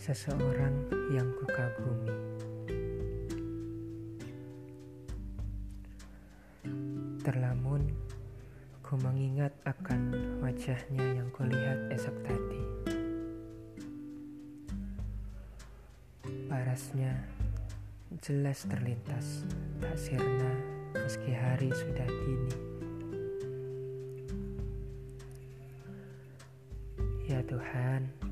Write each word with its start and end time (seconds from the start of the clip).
seseorang 0.00 0.72
yang 1.12 1.28
kukagumi. 1.36 2.16
Terlamun, 7.20 7.84
ku 8.80 8.96
mengingat 8.96 9.52
akan 9.68 10.16
wajahnya 10.40 11.20
yang 11.20 11.28
kulihat 11.36 11.92
esok 11.92 12.16
tadi. 12.24 12.64
Parasnya 16.48 17.20
jelas 18.24 18.64
terlintas, 18.72 19.44
tak 19.84 20.00
sirna 20.00 20.52
meski 20.96 21.36
hari 21.36 21.68
sudah 21.76 22.08
dini. 22.08 22.56
Ya 27.28 27.44
Tuhan, 27.44 28.29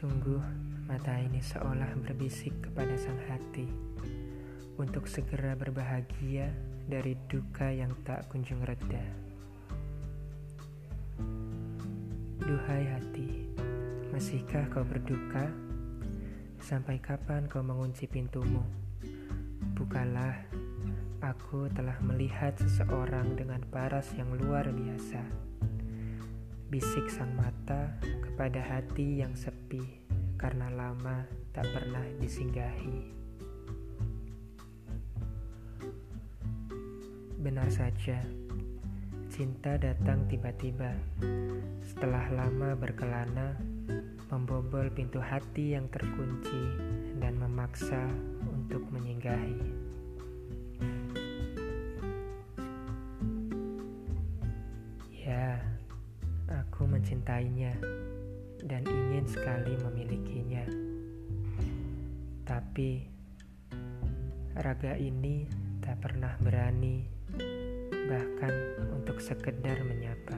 sungguh 0.00 0.40
mata 0.88 1.12
ini 1.20 1.44
seolah 1.44 1.92
berbisik 2.00 2.56
kepada 2.64 2.96
sang 2.96 3.20
hati 3.28 3.68
untuk 4.80 5.04
segera 5.04 5.52
berbahagia 5.52 6.48
dari 6.88 7.20
duka 7.28 7.68
yang 7.68 7.92
tak 8.08 8.24
kunjung 8.32 8.64
reda. 8.64 9.04
Duhai 12.40 12.88
hati, 12.96 13.44
masihkah 14.08 14.64
kau 14.72 14.88
berduka? 14.88 15.52
Sampai 16.64 16.96
kapan 16.96 17.44
kau 17.44 17.60
mengunci 17.60 18.08
pintumu? 18.08 18.64
Bukalah, 19.76 20.48
aku 21.20 21.68
telah 21.76 22.00
melihat 22.00 22.56
seseorang 22.56 23.36
dengan 23.36 23.60
paras 23.68 24.08
yang 24.16 24.32
luar 24.32 24.64
biasa 24.64 25.50
bisik 26.70 27.10
sang 27.10 27.34
mata 27.34 27.98
kepada 28.22 28.62
hati 28.62 29.18
yang 29.18 29.34
sepi 29.34 29.82
karena 30.38 30.70
lama 30.70 31.26
tak 31.50 31.66
pernah 31.66 32.06
disinggahi. 32.22 33.10
Benar 37.42 37.66
saja, 37.74 38.22
cinta 39.26 39.74
datang 39.82 40.30
tiba-tiba 40.30 40.94
setelah 41.82 42.30
lama 42.30 42.78
berkelana, 42.78 43.58
membobol 44.30 44.94
pintu 44.94 45.18
hati 45.18 45.74
yang 45.74 45.90
terkunci 45.90 46.78
dan 47.18 47.34
memaksa 47.34 48.06
untuk 48.46 48.86
menyinggahi. 48.94 49.79
Mencintainya 56.90 57.72
dan 58.66 58.82
ingin 58.84 59.24
sekali 59.30 59.78
memilikinya. 59.78 60.66
Tapi 62.44 63.06
raga 64.58 64.98
ini 64.98 65.46
tak 65.78 66.02
pernah 66.02 66.34
berani 66.42 67.06
bahkan 68.10 68.52
untuk 68.90 69.22
sekedar 69.22 69.78
menyapa. 69.86 70.34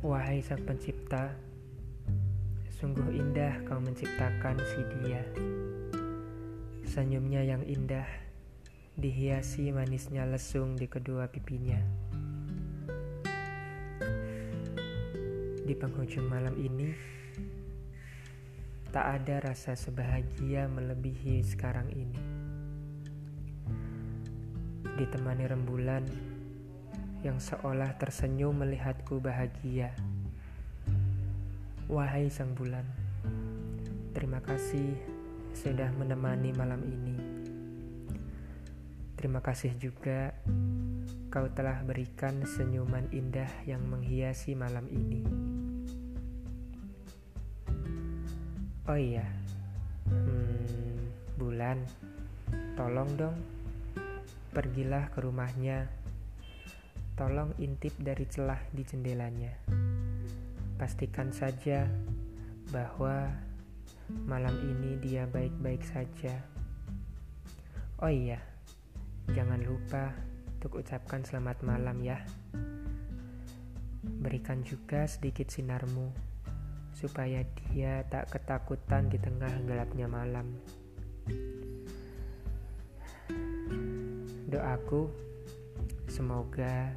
Wahai 0.00 0.40
sang 0.40 0.64
pencipta, 0.64 1.36
sungguh 2.80 3.12
indah 3.12 3.60
kau 3.68 3.76
menciptakan 3.76 4.56
si 4.64 4.80
dia. 4.98 5.20
Senyumnya 6.86 7.44
yang 7.44 7.60
indah 7.68 8.08
dihiasi 8.96 9.68
manisnya 9.76 10.24
lesung 10.24 10.80
di 10.80 10.88
kedua 10.88 11.28
pipinya. 11.28 12.05
Di 15.66 15.74
penghujung 15.74 16.30
malam 16.30 16.54
ini, 16.62 16.94
tak 18.94 19.18
ada 19.18 19.50
rasa 19.50 19.74
sebahagia 19.74 20.70
melebihi 20.70 21.42
sekarang 21.42 21.90
ini. 21.90 22.22
Ditemani 24.94 25.42
rembulan 25.50 26.06
yang 27.26 27.42
seolah 27.42 27.98
tersenyum 27.98 28.62
melihatku 28.62 29.18
bahagia. 29.18 29.90
Wahai 31.90 32.30
sang 32.30 32.54
bulan, 32.54 32.86
terima 34.14 34.38
kasih 34.46 34.94
sudah 35.50 35.90
menemani 35.98 36.54
malam 36.54 36.78
ini. 36.86 37.18
Terima 39.18 39.42
kasih 39.42 39.74
juga 39.74 40.30
kau 41.36 41.52
telah 41.52 41.84
berikan 41.84 42.48
senyuman 42.48 43.12
indah 43.12 43.52
yang 43.68 43.84
menghiasi 43.92 44.56
malam 44.56 44.88
ini. 44.88 45.20
Oh 48.88 48.96
iya, 48.96 49.28
hmm, 50.08 51.36
bulan, 51.36 51.76
tolong 52.72 53.12
dong, 53.20 53.36
pergilah 54.56 55.12
ke 55.12 55.20
rumahnya. 55.20 55.84
Tolong 57.20 57.52
intip 57.60 57.92
dari 58.00 58.24
celah 58.24 58.72
di 58.72 58.80
jendelanya. 58.88 59.52
Pastikan 60.80 61.36
saja 61.36 61.84
bahwa 62.72 63.28
malam 64.24 64.56
ini 64.72 64.96
dia 65.04 65.28
baik-baik 65.28 65.84
saja. 65.84 66.32
Oh 68.00 68.08
iya, 68.08 68.40
jangan 69.36 69.60
lupa 69.60 70.16
untuk 70.56 70.80
ucapkan 70.80 71.20
selamat 71.20 71.60
malam 71.68 72.00
ya. 72.00 72.16
Berikan 74.24 74.64
juga 74.64 75.04
sedikit 75.04 75.52
sinarmu 75.52 76.08
supaya 76.96 77.44
dia 77.68 78.00
tak 78.08 78.32
ketakutan 78.32 79.12
di 79.12 79.20
tengah 79.20 79.52
gelapnya 79.68 80.08
malam. 80.08 80.48
Doaku, 84.48 85.12
semoga 86.08 86.88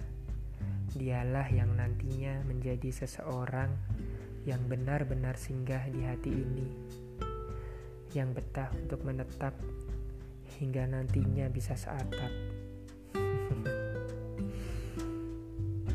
dialah 0.95 1.51
yang 1.51 1.75
nantinya 1.75 2.39
menjadi 2.47 2.95
seseorang 2.95 3.75
yang 4.47 4.63
benar-benar 4.71 5.35
singgah 5.35 5.83
di 5.91 6.07
hati 6.07 6.31
ini, 6.31 6.67
yang 8.15 8.31
betah 8.31 8.71
untuk 8.79 9.03
menetap 9.03 9.51
hingga 10.57 10.87
nantinya 10.87 11.51
bisa 11.51 11.75
seatap. 11.75 12.58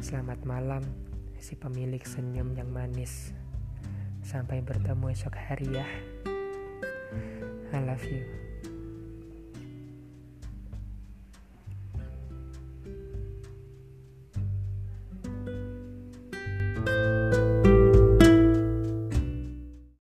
Selamat 0.04 0.40
malam, 0.46 0.84
si 1.40 1.56
pemilik 1.56 2.02
senyum 2.04 2.52
yang 2.54 2.70
manis. 2.70 3.32
Sampai 4.20 4.60
bertemu 4.60 5.10
esok 5.10 5.34
hari 5.34 5.68
ya. 5.74 5.88
I 7.74 7.80
love 7.82 8.04
you. 8.06 8.43